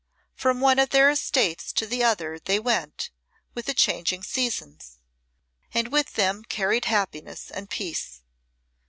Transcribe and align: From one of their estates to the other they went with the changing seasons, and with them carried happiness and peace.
From 0.33 0.61
one 0.61 0.79
of 0.79 0.89
their 0.89 1.11
estates 1.11 1.71
to 1.73 1.85
the 1.85 2.03
other 2.03 2.39
they 2.39 2.57
went 2.57 3.11
with 3.53 3.67
the 3.67 3.75
changing 3.75 4.23
seasons, 4.23 4.97
and 5.75 5.91
with 5.91 6.13
them 6.13 6.43
carried 6.43 6.85
happiness 6.85 7.51
and 7.51 7.69
peace. 7.69 8.23